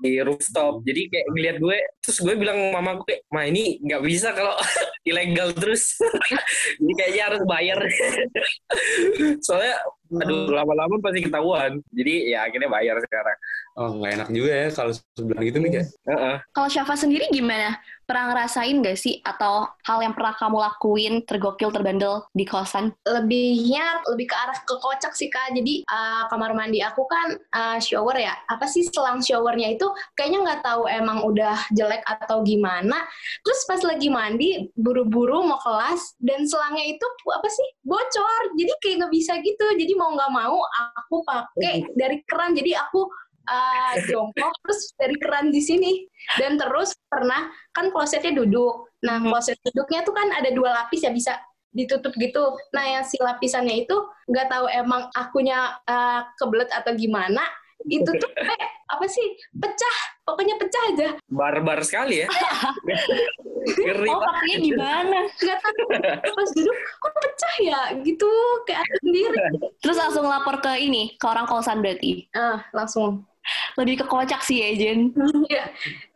[0.00, 0.80] di rooftop.
[0.82, 4.56] Jadi kayak ngeliat gue, terus gue bilang mama gue kayak, ma ini nggak bisa kalau
[5.08, 6.00] ilegal terus.
[6.80, 7.78] Jadi kayaknya harus bayar.
[9.46, 9.76] Soalnya,
[10.12, 11.78] aduh lama-lama pasti ketahuan.
[11.92, 13.36] Jadi ya akhirnya bayar sekarang.
[13.72, 15.84] Oh, nggak enak juga ya kalau sebelah gitu Mik ya.
[16.08, 16.36] Heeh.
[16.50, 17.78] Kalau Syafa sendiri gimana?
[18.12, 19.24] Pernah ngerasain gak sih?
[19.24, 22.92] Atau hal yang pernah kamu lakuin tergokil, terbandel di kosan?
[23.08, 25.56] lebihnya lebih ke arah ke kocak sih kak.
[25.56, 28.36] Jadi uh, kamar mandi aku kan uh, shower ya.
[28.52, 33.00] Apa sih selang showernya itu kayaknya nggak tahu emang udah jelek atau gimana.
[33.40, 37.68] Terus pas lagi mandi buru-buru mau kelas dan selangnya itu apa sih?
[37.80, 38.42] Bocor.
[38.60, 39.66] Jadi kayak nggak bisa gitu.
[39.72, 40.60] Jadi mau nggak mau
[41.00, 42.52] aku pakai dari keran.
[42.52, 43.08] Jadi aku
[43.52, 45.92] uh, jongkok terus dari keran di sini
[46.36, 49.30] dan terus pernah kan klosetnya duduk nah Mhm.
[49.30, 51.34] kloset duduknya tuh kan ada dua lapis ya bisa
[51.72, 52.52] ditutup gitu.
[52.70, 53.96] Nah yang si lapisannya itu
[54.28, 57.40] nggak tahu emang akunya uh, kebelet atau gimana.
[57.82, 61.08] Itu tuh kayak apa sih pecah, pokoknya pecah aja.
[61.26, 62.28] barbar sekali ya.
[63.82, 65.18] Ngeri Oh, pakainya gimana?
[65.32, 65.80] Nggak tahu
[66.28, 68.30] pas duduk kok pecah ya gitu
[68.68, 69.38] kayak sendiri.
[69.82, 72.28] Terus langsung lapor ke ini, ke orang kosan berarti.
[72.36, 73.24] Ah langsung.
[73.78, 75.10] Lebih ke kocak sih ya, Jen.
[75.50, 75.64] Iya.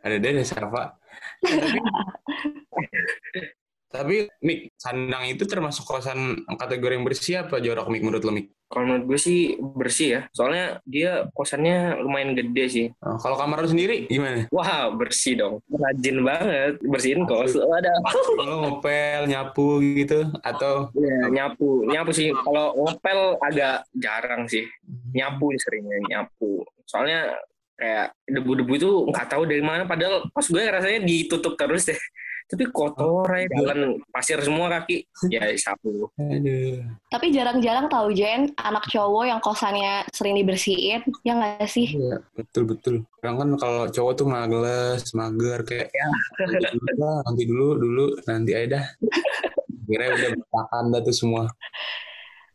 [0.05, 0.95] Ada deh Safa.
[3.87, 8.51] Tapi Mik, sandang itu termasuk kosan kategori yang bersih apa jorok Mik menurut lo Mik?
[8.67, 10.21] Kalau menurut gue sih bersih ya.
[10.35, 12.85] Soalnya dia kosannya lumayan gede sih.
[12.99, 14.51] Oh, kalau kamar lo sendiri gimana?
[14.51, 15.63] Wah, bersih dong.
[15.71, 16.75] Rajin banget.
[16.83, 17.55] Bersihin kos.
[17.55, 17.91] Ada
[18.35, 21.87] Kalau ngepel, nyapu gitu atau ya, nyapu.
[21.87, 22.35] Nyapu sih.
[22.35, 24.67] Kalau ngepel agak jarang sih.
[25.15, 26.67] Nyapu seringnya nyapu.
[26.83, 27.39] Soalnya
[27.79, 29.87] kayak debu-debu itu nggak tahu dari mana.
[29.87, 31.99] Padahal kos gue rasanya ditutup terus deh.
[32.47, 35.03] Tapi kotor ya, jalan pasir semua kaki.
[35.33, 36.07] Ya sapu.
[36.15, 36.79] Aduh.
[37.11, 41.91] Tapi jarang-jarang tahu Jen, anak cowok yang kosannya sering dibersihin, ya nggak sih?
[41.99, 42.95] Iya, betul betul.
[43.19, 46.07] Kadang kan kalau cowok tuh males, mager kayak Ya.
[46.39, 48.85] nanti dulu lah, nanti dulu dulu nanti aja dah.
[49.87, 51.43] Kira udah berantakan dah tuh semua.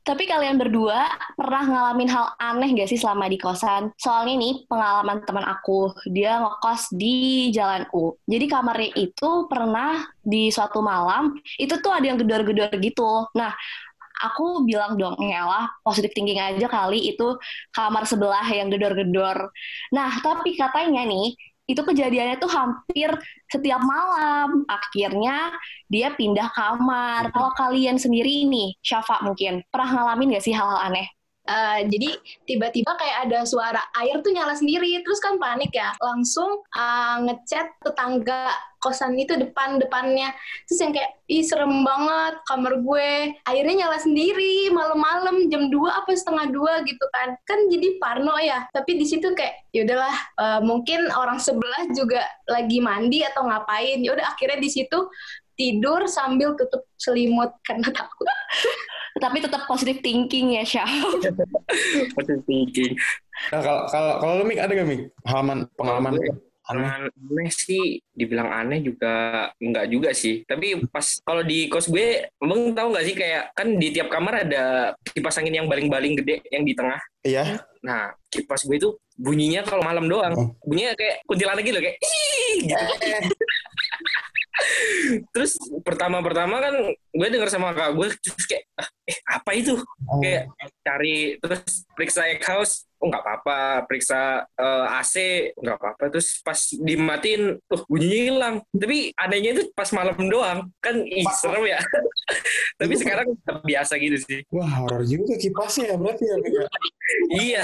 [0.02, 1.06] Tapi kalian berdua
[1.38, 3.94] pernah ngalamin hal aneh gak sih selama di kosan?
[3.94, 8.18] Soalnya nih pengalaman teman aku, dia ngekos di Jalan U.
[8.26, 13.30] Jadi kamarnya itu pernah di suatu malam, itu tuh ada yang gedor-gedor gitu.
[13.38, 13.54] Nah,
[14.22, 17.38] aku bilang dong, ya lah, positif thinking aja kali itu
[17.70, 19.50] kamar sebelah yang gedor-gedor.
[19.94, 21.34] Nah, tapi katanya nih,
[21.70, 23.10] itu kejadiannya tuh hampir
[23.48, 24.66] setiap malam.
[24.66, 25.54] Akhirnya
[25.86, 27.30] dia pindah kamar.
[27.34, 31.06] Kalau kalian sendiri nih, Syafa mungkin, pernah ngalamin gak sih hal-hal aneh?
[31.42, 32.14] Uh, jadi
[32.46, 35.02] tiba-tiba kayak ada suara air tuh nyala sendiri.
[35.02, 35.90] Terus kan panik ya.
[35.98, 38.50] Langsung uh, ngechat tetangga
[38.82, 40.34] kosan itu depan-depannya
[40.66, 43.10] terus yang kayak ih serem banget kamar gue.
[43.46, 47.38] Airnya nyala sendiri malam-malam jam 2 apa setengah dua gitu kan.
[47.46, 48.66] Kan jadi parno ya.
[48.74, 54.02] Tapi di situ kayak yaudahlah uh, mungkin orang sebelah juga lagi mandi atau ngapain.
[54.02, 54.98] Yaudah akhirnya di situ
[55.58, 58.26] tidur sambil tutup selimut karena takut
[59.22, 60.88] tapi tetap positive thinking ya Syah.
[62.16, 62.96] positive thinking.
[63.54, 66.34] Nah, kalau kalau kalau lu Mik ada gak Mik pengalaman pengalaman aneh?
[66.62, 70.46] Aneh sih, dibilang aneh juga enggak juga sih.
[70.46, 74.46] Tapi pas kalau di kos gue, emang tahu nggak sih kayak kan di tiap kamar
[74.46, 77.02] ada kipas angin yang baling-baling gede yang di tengah.
[77.26, 77.66] Iya.
[77.82, 80.34] Nah, kipas gue itu bunyinya kalau malam doang.
[80.38, 80.54] Oh.
[80.62, 82.70] Bunyinya kayak kuntilanak gitu kayak Ih!
[82.70, 83.34] gitu.
[85.32, 86.74] Terus pertama-pertama kan
[87.12, 89.74] gue denger sama kakak gue terus kayak ah, eh apa itu?
[90.08, 90.20] Oh.
[90.24, 90.48] kayak
[90.80, 93.60] cari terus periksa egg house oh nggak apa-apa.
[93.90, 95.14] Periksa eh, AC
[95.58, 96.04] nggak apa-apa.
[96.14, 98.54] Terus pas dimatiin tuh bunyinya hilang.
[98.70, 100.70] Tapi anehnya itu pas malam doang.
[100.78, 101.82] Kan ih serem ya.
[102.80, 103.34] Tapi sekarang
[103.66, 104.40] biasa gitu sih.
[104.54, 106.64] Wah horor juga kipasnya ya berarti ya ya?
[107.50, 107.62] iya.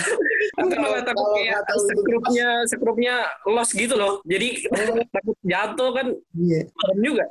[0.58, 3.14] Kan malah takut kayak sekrupnya sekrupnya
[3.46, 4.18] los gitu loh.
[4.26, 4.66] Jadi
[5.16, 6.06] takut jatuh kan.
[6.34, 6.66] Iya.
[6.66, 7.24] serem juga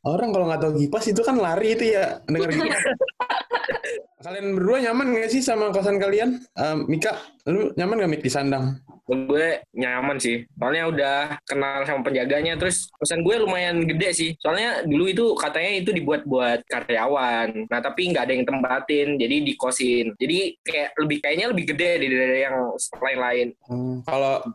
[0.00, 2.82] Orang kalau nggak tahu kipas itu kan lari itu ya denger kipas.
[4.24, 6.44] kalian berdua nyaman gak sih sama kosan kalian?
[6.52, 7.16] Eh, Mika,
[7.48, 8.76] lu nyaman gak Mik di sandang?
[9.10, 10.46] gue nyaman sih.
[10.54, 14.30] Soalnya udah kenal sama penjaganya terus pesan gue lumayan gede sih.
[14.38, 17.66] Soalnya dulu itu katanya itu dibuat buat karyawan.
[17.66, 20.14] Nah tapi nggak ada yang tempatin jadi dikosin.
[20.14, 22.56] Jadi kayak lebih kayaknya lebih gede dari yang
[23.02, 23.48] lain-lain.
[23.66, 24.46] Hmm, kalau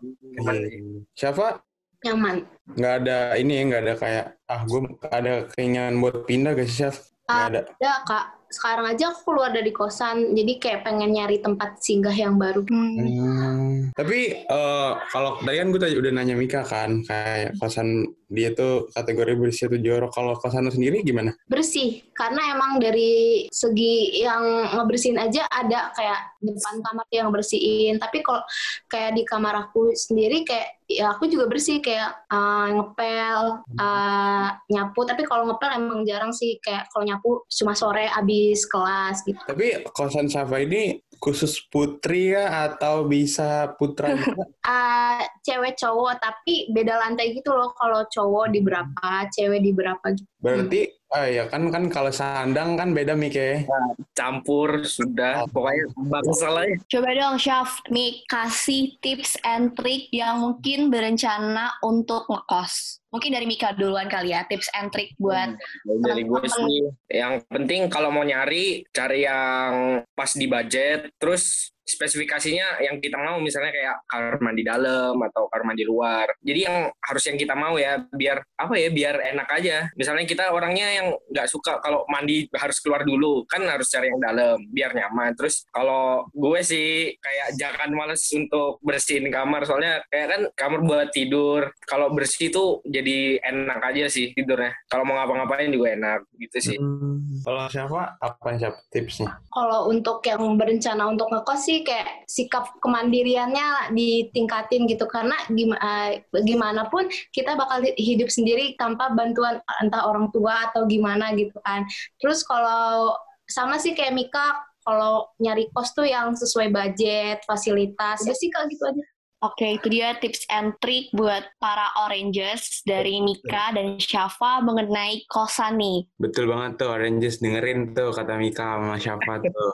[1.15, 1.64] siapa
[2.05, 6.65] nyaman nggak ada ini ya nggak ada kayak ah gue ada keinginan buat pindah gak
[6.65, 7.49] sih chef nggak Ah.
[7.49, 12.13] ada ada kak sekarang aja aku keluar dari kosan jadi kayak pengen nyari tempat singgah
[12.13, 13.91] yang baru Hmm.
[13.91, 18.89] Tapi eh, kalau tadi kan gue tadi udah nanya Mika kan kayak kosan dia tuh
[18.91, 20.11] kategori bersih atau jorok.
[20.11, 21.33] Kalau kosan lu sendiri gimana?
[21.45, 24.41] bersih karena emang dari segi yang
[24.71, 28.41] ngebersihin aja ada kayak depan kamar yang bersihin tapi kalau
[28.87, 33.39] kayak di kamar aku sendiri kayak ya aku juga bersih kayak uh, ngepel
[33.77, 35.01] uh, nyapu.
[35.05, 39.41] Tapi kalau ngepel emang jarang sih kayak kalau nyapu cuma sore abis kelas gitu.
[39.45, 44.45] Tapi kosan Safa ini khusus putri ya atau bisa putra juga?
[44.67, 47.73] uh, cewek cowok tapi beda lantai gitu loh.
[47.73, 50.29] Kalau cowok di berapa cewek di berapa gitu.
[50.37, 50.81] Berarti
[51.15, 53.63] ah ya kan kan kalau sandang kan beda Mik ya.
[54.11, 55.47] campur sudah.
[55.51, 61.79] Pokoknya bangsa lah ya Coba dong, Syaf, nih kasih tips and trick yang mungkin berencana
[61.83, 63.03] untuk ngekos.
[63.11, 65.55] Mungkin dari Mika duluan kali ya, tips and trick buat
[65.87, 66.91] dari gue sih.
[67.07, 73.37] Yang penting kalau mau nyari cari yang pas di budget terus spesifikasinya yang kita mau
[73.37, 76.27] misalnya kayak kamar mandi dalam atau kamar mandi luar.
[76.41, 79.77] Jadi yang harus yang kita mau ya biar apa ya biar enak aja.
[79.93, 84.19] Misalnya kita orangnya yang nggak suka kalau mandi harus keluar dulu kan harus cari yang
[84.19, 85.37] dalam biar nyaman.
[85.37, 91.07] Terus kalau gue sih kayak jangan males untuk bersihin kamar soalnya kayak kan kamar buat
[91.13, 91.69] tidur.
[91.85, 94.73] Kalau bersih tuh jadi enak aja sih tidurnya.
[94.89, 96.77] Kalau mau ngapa-ngapain juga enak gitu sih.
[96.81, 97.45] Hmm.
[97.45, 99.37] Kalau siapa apa siapa tipsnya?
[99.55, 106.87] kalau untuk yang berencana untuk ngekos sih kayak sikap kemandiriannya ditingkatin gitu karena eh, gimana
[106.87, 111.83] pun kita bakal hidup sendiri tanpa bantuan entah orang tua atau gimana gitu kan.
[112.21, 113.17] Terus kalau
[113.49, 118.21] sama sih kayak Mika kalau nyari kos tuh yang sesuai budget, fasilitas.
[118.21, 119.03] Udah sih Kak gitu aja.
[119.43, 125.75] Oke, itu dia tips and trick buat para Oranges dari Mika dan Syafa mengenai kosan
[125.75, 126.07] nih.
[126.15, 129.73] Betul banget tuh Oranges dengerin tuh kata Mika sama siapa tuh.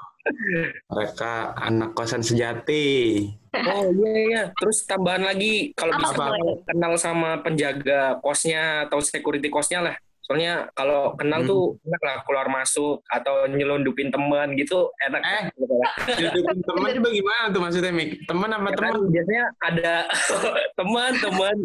[0.90, 3.26] Mereka anak kosan sejati.
[3.52, 6.16] oh iya iya terus tambahan lagi kalau bisa
[6.64, 9.96] kenal sama penjaga kosnya atau security kosnya lah
[10.32, 11.50] soalnya kalau kenal Hmm.
[11.50, 15.44] tuh enak lah keluar masuk atau nyelundupin teman gitu enak Eh.
[16.32, 18.24] Hidupin teman itu bagaimana tuh maksudnya Mik?
[18.24, 18.92] Teman apa Ya teman?
[18.96, 19.94] kan biasanya ada
[20.80, 21.56] teman teman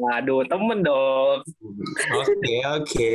[0.00, 1.44] Waduh, temen dong.
[2.16, 3.12] Oke oke.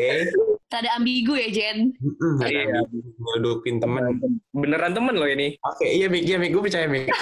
[0.69, 1.93] Rada ambigu ya, Jen?
[1.97, 2.67] Mm-mm, Iya.
[2.67, 2.81] ada
[3.15, 4.21] Ngedupin teman.
[4.51, 5.55] Beneran temen loh ini.
[5.61, 7.09] Oke iya Mik, iya Mik, gue percaya Mik.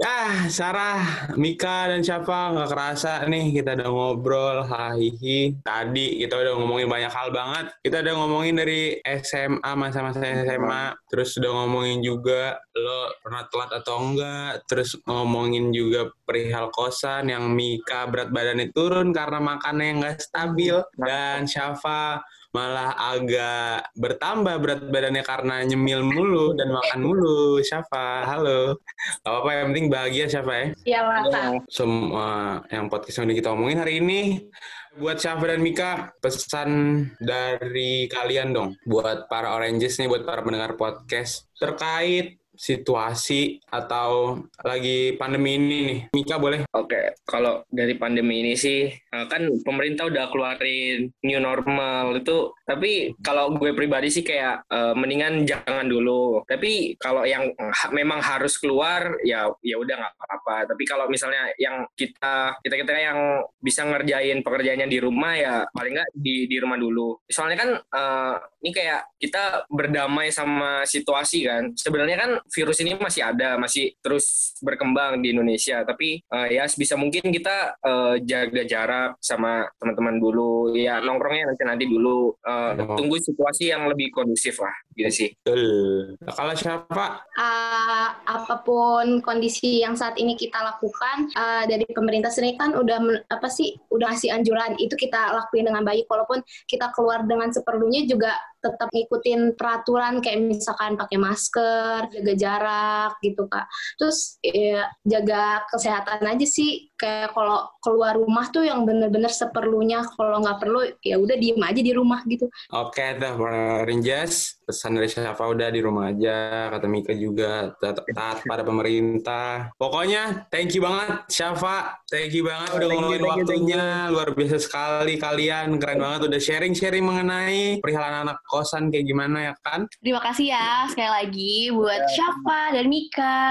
[0.00, 1.00] Ah, Sarah,
[1.36, 5.60] Mika, dan siapa nggak kerasa nih kita udah ngobrol, hahihi.
[5.62, 7.72] Tadi kita udah ngomongin banyak hal banget.
[7.80, 10.98] Kita udah ngomongin dari SMA, masa-masa SMA.
[11.08, 14.66] Terus udah ngomongin juga lo pernah telat atau enggak.
[14.66, 20.76] Terus ngomongin juga perihal kosan yang Mika berat badannya turun karena makannya yang nggak stabil.
[20.94, 22.22] Dan Syafa
[22.54, 27.58] malah agak bertambah berat badannya karena nyemil mulu dan makan mulu.
[27.58, 28.78] Syafa, halo.
[29.26, 30.66] Gak apa-apa, yang penting bahagia Syafa ya.
[30.86, 31.42] Iya, Maka.
[31.66, 34.46] Semua yang podcast yang kita omongin hari ini.
[34.94, 36.70] Buat Syafa dan Mika, pesan
[37.18, 38.78] dari kalian dong.
[38.86, 41.50] Buat para Oranges nih, buat para pendengar podcast.
[41.58, 46.00] Terkait situasi atau lagi pandemi ini nih.
[46.14, 46.66] Mika boleh?
[46.74, 53.14] Oke, kalau dari pandemi ini sih eh, kan pemerintah udah keluarin new normal itu, tapi
[53.20, 56.42] kalau gue pribadi sih kayak eh, mendingan jangan dulu.
[56.46, 60.56] Tapi kalau yang ha- memang harus keluar ya ya udah nggak apa-apa.
[60.74, 65.92] Tapi kalau misalnya yang kita kita kita yang bisa ngerjain pekerjaannya di rumah ya paling
[65.98, 67.18] nggak di di rumah dulu.
[67.26, 71.74] Soalnya kan eh, ini kayak kita berdamai sama situasi kan.
[71.76, 75.82] Sebenarnya kan virus ini masih ada, masih terus berkembang di Indonesia.
[75.82, 80.76] Tapi eh, ya sebisa mungkin kita eh, jaga jarak sama teman-teman dulu.
[80.76, 82.36] Ya nongkrongnya nanti nanti dulu.
[82.36, 82.70] Oh.
[82.98, 85.28] Tunggu situasi yang lebih kondusif lah, gitu sih.
[85.42, 86.16] Betul.
[86.22, 87.06] Nah, kalau siapa?
[87.34, 92.98] uh, apa pun kondisi yang saat ini kita lakukan uh, dari pemerintah sendiri kan udah
[93.30, 98.06] apa sih udah ngasih anjuran itu kita lakuin dengan baik walaupun kita keluar dengan seperlunya
[98.06, 98.32] juga
[98.64, 103.68] tetap ngikutin peraturan kayak misalkan pakai masker jaga jarak gitu kak
[104.00, 110.40] terus ya, jaga kesehatan aja sih kayak kalau keluar rumah tuh yang bener-bener seperlunya kalau
[110.40, 114.62] nggak perlu ya udah diem aja di rumah gitu Oke tuh, para Rinjas.
[114.64, 116.72] Pesan dari Syafa udah di rumah aja.
[116.72, 119.68] Kata Mika juga taat, taat pada pemerintah.
[119.76, 122.00] Pokoknya thank you banget Syafa.
[122.08, 124.08] Thank you banget udah thank waktunya.
[124.08, 125.76] Luar biasa sekali kalian.
[125.76, 129.84] Keren banget udah sharing-sharing mengenai perihal anak kosan kayak gimana ya kan.
[130.00, 133.44] Terima kasih ya sekali lagi buat Syafa dan Mika.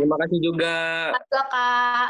[0.00, 0.76] Terima kasih juga.
[1.12, 2.08] Halo, kak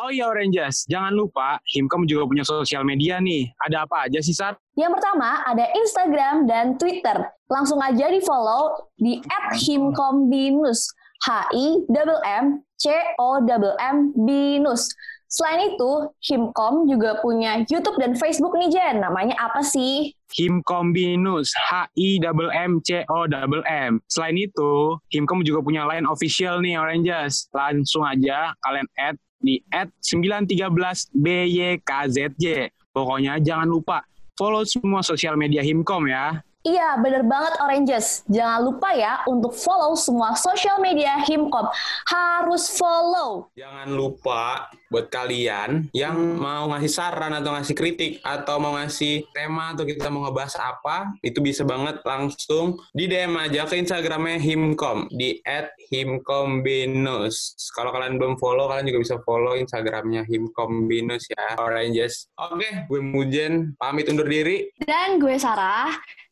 [0.00, 3.52] Oh iya Oranges, jangan lupa Himkom juga punya sosial media nih.
[3.68, 4.56] Ada apa aja sih, Sat?
[4.78, 7.20] Yang pertama ada Instagram dan Twitter.
[7.50, 9.20] Langsung aja di follow di
[9.60, 10.94] @himkombinus.
[11.20, 12.88] H I double M C
[13.20, 13.44] O
[13.76, 14.88] M binus.
[15.30, 18.98] Selain itu, Himkom juga punya YouTube dan Facebook nih Jen.
[18.98, 20.10] Namanya apa sih?
[20.34, 24.02] Himkom Binus, H-I double M C O double M.
[24.10, 27.46] Selain itu, Himkom juga punya line official nih Oranges.
[27.54, 32.46] Langsung aja kalian add di add 913 BYKZJ.
[32.90, 34.02] Pokoknya jangan lupa
[34.34, 36.42] follow semua sosial media Himkom ya.
[36.60, 38.20] Iya, bener banget Oranges.
[38.28, 41.64] Jangan lupa ya untuk follow semua social media Himkom.
[42.04, 43.48] Harus follow.
[43.56, 49.72] Jangan lupa buat kalian yang mau ngasih saran atau ngasih kritik atau mau ngasih tema
[49.72, 55.08] atau kita mau ngebahas apa, itu bisa banget langsung di DM aja ke Instagramnya Himkom
[55.16, 55.40] di
[55.88, 57.56] @himkombinus.
[57.72, 62.28] Kalau kalian belum follow, kalian juga bisa follow Instagramnya Himkombinus ya, Oranges.
[62.36, 64.68] Oke, gue Mujen pamit undur diri.
[64.76, 65.88] Dan gue Sarah.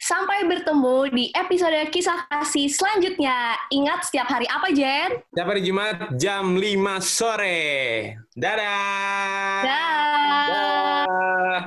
[0.09, 3.61] Sampai bertemu di episode kisah kasih selanjutnya.
[3.69, 5.21] Ingat setiap hari apa, Jen?
[5.21, 7.61] Setiap hari Jumat jam 5 sore.
[8.33, 9.69] Dadah.
[9.69, 10.49] Dah.
[10.49, 11.61] Dah.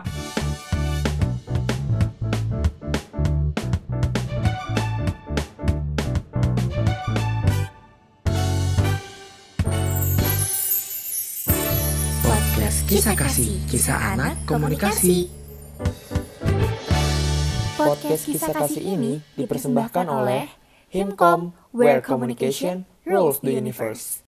[12.25, 15.40] Podcast Kisah Kasih, Kisah Anak Komunikasi.
[17.81, 20.51] Podcast kisah kasih ini dipersembahkan oleh
[20.91, 24.19] Himkom, where communication rules the universe.